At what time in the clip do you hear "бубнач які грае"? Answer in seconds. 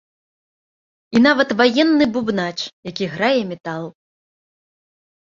2.17-3.39